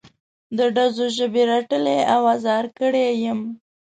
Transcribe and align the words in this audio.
د 0.57 0.59
ډزو 0.75 1.05
ژبې 1.17 1.43
رټلی 1.51 1.99
او 2.13 2.21
ازار 2.35 2.65
کړی 2.79 3.05
یم. 3.23 3.39